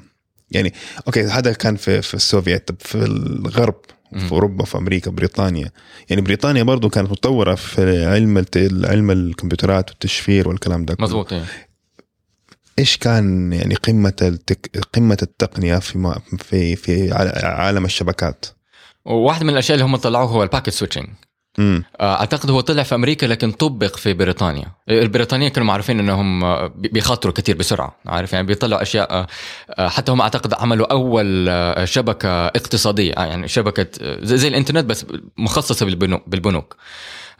[0.50, 0.72] يعني
[1.06, 3.74] okay هذا كان في في السوفيت طب في الغرب.
[4.18, 5.70] في أوروبا في أمريكا بريطانيا
[6.10, 11.06] يعني بريطانيا برضو كانت متطورة في علم الت- علم الكمبيوترات والتشفير والكلام ده كله.
[11.06, 11.44] مزبوط أيوة.
[12.78, 14.78] إيش كان يعني قمة التك...
[14.94, 16.20] قمة التقنية في ما...
[16.38, 17.12] في في
[17.44, 18.46] عالم الشبكات
[19.04, 21.06] وواحد من الأشياء اللي هم طلعوه هو ال packet switching
[21.58, 26.66] امم أعتقد هو طلع في أمريكا لكن طبق في بريطانيا البريطانيين كانوا معروفين إنهم آه،
[26.66, 29.26] بي- بيخاطروا كثير بسرعة عارف يعني بيطلعوا أشياء آه،
[29.70, 34.84] آه، حتى هم أعتقد عملوا أول آه، شبكة اقتصادية آه، يعني شبكة آه، زي, الإنترنت
[34.84, 35.06] بس
[35.38, 36.76] مخصصة بالبنوك, بالبنوك.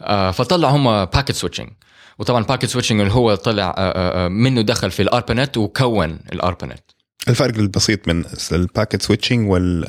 [0.00, 1.68] آه، فطلعوا هم packet switching
[2.18, 6.18] وطبعا packet switching اللي هو طلع آه، آه، آه، منه دخل في ال ARPANET وكون
[6.32, 6.80] ال ARPANET
[7.28, 9.84] الفرق البسيط من ال packet switching وال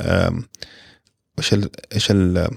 [1.40, 1.56] إيش.
[1.96, 2.50] إيش ال...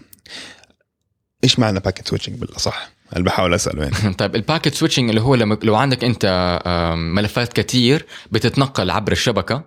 [1.45, 5.35] إيش معنى packet switching بالأصح؟ اللي بحاول أسأله يعني طيب ال packet switching اللي هو
[5.35, 6.59] لما لو عندك أنت
[6.97, 9.65] ملفات كتير بتتنقل عبر الشبكة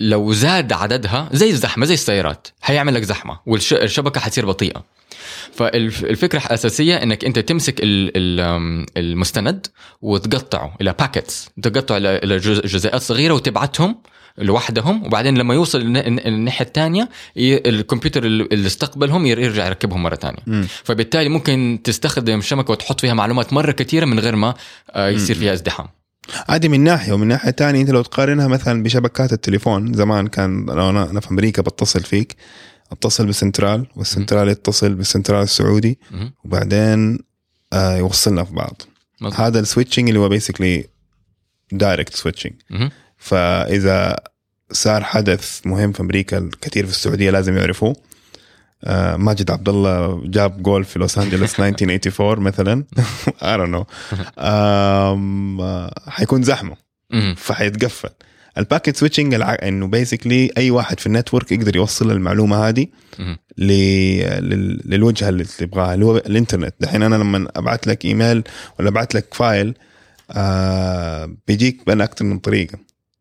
[0.00, 4.84] لو زاد عددها زي الزحمة زي السيارات حيعمل لك زحمة والشبكه حتصير بطيئة
[5.52, 7.74] فالفكرة الأساسية إنك أنت تمسك
[8.96, 9.66] المستند
[10.02, 13.96] وتقطعه إلى packets تقطعه إلى جزيئات صغيرة وتبعتهم
[14.38, 20.14] لوحدهم وبعدين لما يوصل الن- الن- الناحية الثانية الكمبيوتر اللي استقبلهم ير- يرجع يركبهم مرة
[20.14, 20.66] ثانية مم.
[20.84, 24.54] فبالتالي ممكن تستخدم شبكه وتحط فيها معلومات مرة كثيرة من غير ما
[24.90, 25.86] آه، يصير فيها ازدحام
[26.48, 30.90] عادي من ناحية ومن ناحية ثانية انت لو تقارنها مثلا بشبكات التليفون زمان كان لو
[30.90, 32.36] أنا في أمريكا بتصل فيك
[32.92, 35.98] اتصل بالسنترال والسنترال يتصل بالسنترال السعودي.
[36.44, 37.18] وبعدين
[37.72, 38.82] آه يوصلنا في بعض.
[39.34, 40.84] هذا ال switching اللي هو basically
[41.72, 42.52] direct switching.
[43.24, 44.16] فإذا
[44.72, 47.96] صار حدث مهم في أمريكا الكثير في السعودية لازم يعرفوه.
[48.84, 52.84] آه ماجد عبد الله جاب جول في لوس أنجلوس 1984 مثلا.
[53.84, 53.84] Know.
[54.38, 56.76] آم، آه، حيكون زحمة.
[57.36, 58.08] فحيتقفل.
[58.58, 59.56] ال packet switching الع...
[59.62, 62.86] إنه basically أي واحد في ال network يقدر يوصل المعلومة هذه.
[63.58, 63.66] ل...
[64.48, 64.80] لل...
[64.84, 66.74] للوجهة اللي تبغاها اللي هو الإنترنت.
[66.80, 68.42] دحين أنا لما ابعت لك إيميل
[68.78, 69.74] ولا ابعت لك file
[70.30, 72.78] آه بيجيك بين أكثر من طريقة.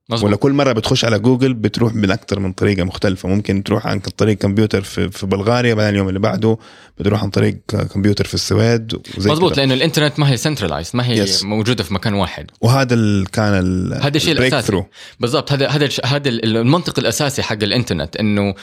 [0.10, 0.28] مظبوط.
[0.28, 3.30] ولا كل مرة بتخش على جوجل بتروح من أكثر من طريقة مختلفة.
[3.30, 6.58] ممكن تروح عن طريق كمبيوتر في, في بلغاريا بعدين اليوم اللي بعده
[7.00, 7.58] بتروح عن طريق
[7.94, 9.50] كمبيوتر في السويد كده.
[9.56, 11.44] لأنه الإنترنت ما هي centralized ما هي Yes.
[11.44, 12.52] موجودة في مكان واحد.
[12.62, 13.28] وهذا ال...
[13.32, 13.94] كان ال...
[14.04, 14.84] هذا الشيء الأساسي.
[15.20, 18.56] بالضبط هذا هذا الش- هذا ال- المنطق الأساسي حق الإنترنت إنه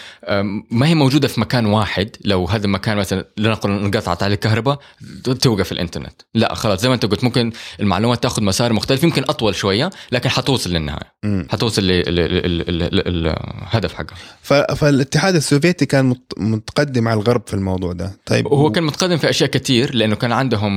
[0.70, 2.10] ما هي موجودة في مكان واحد.
[2.24, 4.78] لو هذا المكان مثلا لنقل انقطعت عليه الكهرباء
[5.40, 6.22] توقف الإنترنت.
[6.34, 10.28] لا خلاص زي ما أنت قلت ممكن المعلومات تأخذ مسار مختلف يمكن أطول شوية لكن
[10.28, 11.12] حتوصل للنهاية.
[11.24, 11.39] مم.
[11.50, 13.26] حتوصل لل- لل- لل- لل-
[13.66, 14.16] الهدف حقها.
[14.74, 16.32] فالاتحاد السوفيتي كان مت...
[16.36, 18.12] متقدم على الغرب في الموضوع ده.
[18.26, 20.70] طيب هو كان متقدم في أشياء كثير لأنه كان عندهم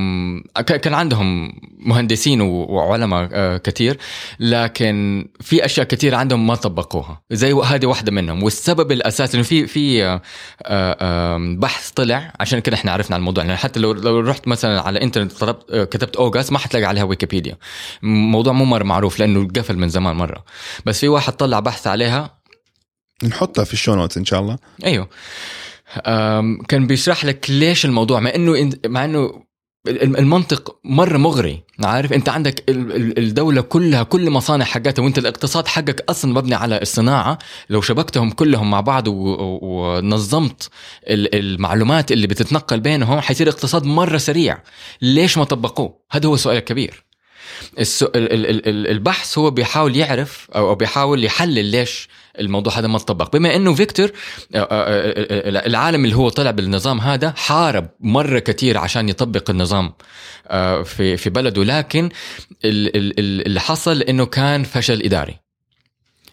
[0.66, 3.98] كان عندهم مهندسين وعلماء آه، كثير
[4.40, 7.22] لكن في أشياء كثير عندهم ما طبقوها.
[7.32, 8.44] زي هذه واحدة منهم.
[8.44, 10.22] والسبب الاساسي إنه في في آه،
[10.64, 13.44] آه، بحث طلع عشان كده إحنا عرفنا عن الموضوع.
[13.44, 17.04] يعني حتى لو لو رحت مثلا على انترنت طلبت آه، كتبت اوغاس ما حتلاقي عليها
[17.04, 17.58] ويكيبيديا.
[18.02, 20.43] موضوع مو مره معروف لأنه قفل من زمان مرة.
[20.86, 22.40] بس في واحد طلع بحث عليها.
[23.24, 24.58] نحطها في ال show notes إن شاء الله.
[24.86, 25.10] أيوه.
[26.68, 29.44] كان بيشرح لك ليش الموضوع مع إنه مع إنه
[29.88, 35.18] الم- المنطق مرة مغري عارف؟ أنت عندك ال- ال- الدولة كلها كل مصانع حقتها وأنت
[35.18, 37.38] الاقتصاد حقك أصلا مبني على الصناعة.
[37.70, 40.70] لو شبكتهم كلهم مع بعض ونظمت
[41.08, 44.58] ال- المعلومات اللي بتتنقل بينهم حيصير اقتصاد مرة سريع.
[45.02, 47.06] ليش ما طبقوه؟ هذا هو السؤال الكبير.
[47.78, 53.36] البحث هو بيحاول يعرف أو بيحاول يحلل ليش الموضوع هذا ما تطبق.
[53.36, 54.06] بما إنه فيكتور
[54.56, 59.94] آه، آه، آه، العالم اللي هو طلع بالنظام هذا حارب مرة كتير عشان يطبق النظام
[60.84, 62.10] في في بلده لكن
[62.66, 65.40] ال- ال- ال- اللي حصل إنه كان فشل إداري.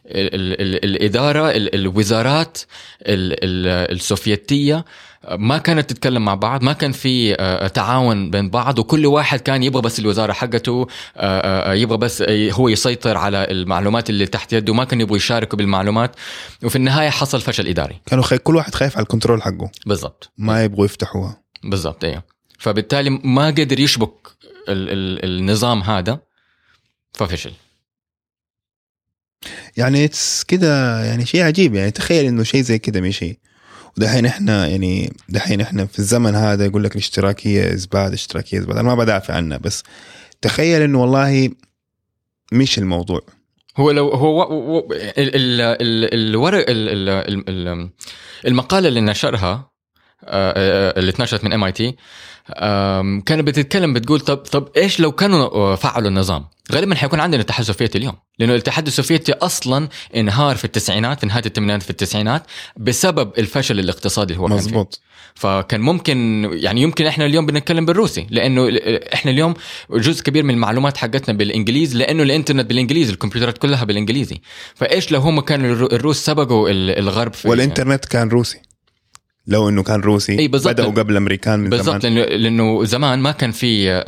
[0.07, 2.59] ال- ال- ال- الإدارة ال- الوزارات
[3.03, 4.85] ال- ال- السوفيتية
[5.29, 9.63] ما كانت تتكلم مع بعض ما كان في آه، تعاون بين بعض وكل واحد كان
[9.63, 14.75] يبغى بس الوزارة حقته آه، آه، يبغى بس هو يسيطر على المعلومات اللي تحت يده
[14.75, 16.17] ما كانوا يبغوا يشاركوا بالمعلومات.
[16.65, 18.01] وفي النهاية حصل فشل إداري.
[18.07, 18.39] كانوا خي...
[18.39, 19.71] كل واحد خايف على الكنترول حقه.
[19.87, 20.33] بالضبط.
[20.39, 21.43] ما يبغوا يفتحوها.
[21.65, 22.23] بالضبط أيوه
[22.59, 24.29] فبالتالي ما قدر يشبك
[24.69, 26.19] ال- ال- النظام هذا
[27.15, 27.53] ففشل.
[29.77, 30.11] يعني
[30.49, 33.39] كده يعني شيء عجيب يعني تخيل إنه شيء زي كده مشي.
[33.97, 38.66] ودحين إحنا يعني دحين إحنا في الزمن هذا يقول لك الاشتراكية is bad الاشتراكية is
[38.66, 39.83] bad أنا ما بدافع عنها بس
[40.43, 41.51] تخيل إنه والله
[42.53, 43.21] مش الموضوع.
[43.77, 47.91] هو لو هو هو- ال- ال- ال- الورق ال- ال- ال-
[48.47, 49.70] المقالة اللي نشرها
[50.25, 51.97] اللي اتنشرت من MIT
[53.27, 57.61] كانت بتتكلم بتقول طب طب إيش لو كانوا آه، فعلوا النظام؟ غالبا حيكون عندنا الاتحاد
[57.61, 62.43] السوفيتي اليوم لأنه الاتحاد السوفيتي أصلا انهار في التسعينات في نهايه الثمانينات في التسعينات
[62.77, 64.65] بسبب الفشل الاقتصادي اللي هو كان فيه.
[64.67, 65.01] مزبوط
[65.35, 68.69] فكان ممكن يعني يمكن إحنا اليوم بنتكلم بالروسي لأنه
[69.15, 69.55] إحنا اليوم
[69.91, 74.41] جزء كبير من المعلومات حقتنا بالانجليزي لأنه الإنترنت بالانجليزي الكمبيوترات كلها بالإنجليزي
[74.75, 78.59] فإيش لو هم كانوا الرو- الروس سبقوا ال- الغرب في والإنترنت كان روسي
[79.47, 80.73] لو إنه كان روسي بالضبط.
[80.75, 82.15] بدأوا قبل الأمريكان من بالضبط زمان.
[82.15, 84.03] لأنه لأنه زمان ما كان في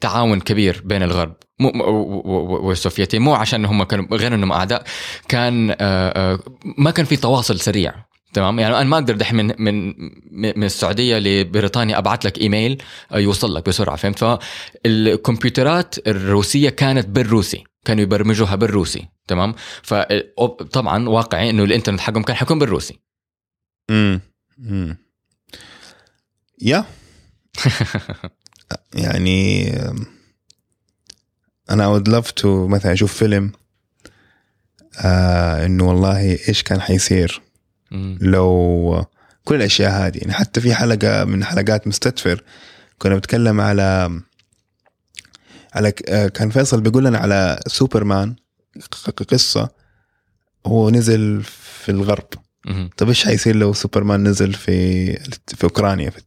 [0.00, 4.52] تعاون كبير بين الغرب مو و- و- و- والسوفيتين مو عشان هم كانوا غير إنهم
[4.52, 4.84] أعداء
[5.28, 6.38] كان آه، آه،
[6.78, 7.94] ما كان في تواصل سريع
[8.34, 9.94] تمام؟ يعني أنا ما أقدر دحين من من
[10.58, 14.18] من السعودية لبريطانيا أبعث لك إيميل آه، يوصل لك بسرعة فهمت؟
[14.84, 22.58] فالكمبيوترات الروسية كانت بالروسي كانوا يبرمجوها بالروسي تمام؟ فطبعا واقعي إنه الإنترنت حقهم كان حيكون
[22.58, 22.98] بالروسي.
[23.90, 24.20] امم
[26.60, 26.84] يا.
[28.94, 29.70] يعني
[31.70, 33.52] أنا would love to مثلا أشوف فيلم
[34.98, 37.42] آه إنه والله إيش كان حيصير
[37.90, 38.18] مم.
[38.20, 39.06] لو
[39.44, 40.18] كل الأشياء هذه.
[40.18, 42.44] يعني حتى في حلقة من حلقات مستدفر
[42.98, 44.20] كنا بنتكلم على
[45.74, 48.36] على آه، كان فيصل بيقول لنا على سوبرمان
[49.30, 49.70] قصة
[50.66, 51.42] هو نزل
[51.82, 52.28] في الغرب.
[52.96, 55.06] طب إيش حيصير لو سوبرمان نزل في
[55.46, 56.20] في أوكرانيا في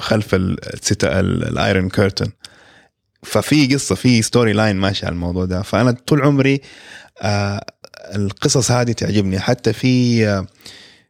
[0.00, 0.34] خلف
[1.04, 2.30] ال Iron Curtain
[3.22, 5.62] ففي قصة في storyline ماشي على الموضوع ده.
[5.62, 6.60] فأنا طول عمري
[7.22, 7.64] آه
[8.14, 9.40] القصص هذه تعجبني.
[9.40, 10.46] حتى في آه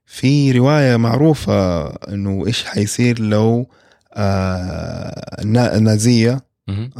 [0.06, 3.68] في رواية معروفة إنه إيش حيصير لو
[4.14, 6.40] آه النا- النازيه.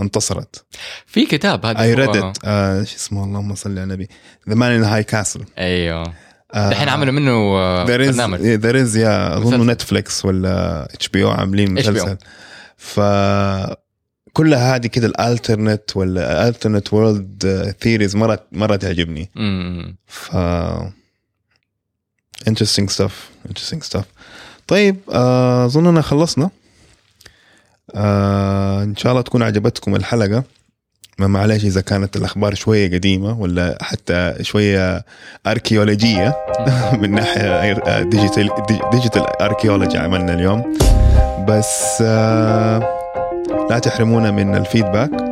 [0.01, 0.65] انتصرت.
[1.07, 2.83] في كتاب هذا I read it آه.
[2.85, 4.09] شو اسمه؟ اللهم صل على النبي.
[4.49, 6.13] The Man in High Castle أيوه.
[6.55, 9.71] الحين عملوا منه آه، برنامج there is yeah أظن.
[9.71, 11.75] Netflix ولا HBO عاملين.
[11.75, 12.17] مسلسل
[12.77, 13.01] ف
[14.33, 19.97] كلها هذه كده ال alternate ولا ال alternate world theories مرة مرة تعجبني مم.
[20.07, 20.37] ف
[22.51, 23.13] interesting stuff
[23.49, 24.05] interesting stuff
[24.67, 26.51] طيب آه، اظننا خلصنا
[27.95, 30.45] آه إن شاء الله تكون عجبتكم الحلقة
[31.19, 35.05] ما معلش إذا كانت الأخبار شوية قديمة ولا حتى شوية
[35.47, 36.37] archaeology
[37.01, 38.51] من ناحية digital
[38.93, 40.75] digital archaeology عملنا اليوم.
[41.49, 43.03] بس آه
[43.71, 45.32] لا تحرمونا من ال feedback